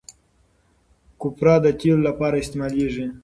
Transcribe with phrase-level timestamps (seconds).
[1.21, 3.07] کوپره د تېلو لپاره استعمالیږي.